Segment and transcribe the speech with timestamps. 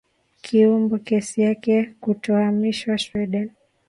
[0.43, 3.49] kiomba kesi yake kutohamishiwa sweden